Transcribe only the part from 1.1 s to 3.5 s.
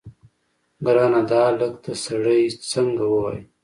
دا الک ته سړی څنګه ووايي.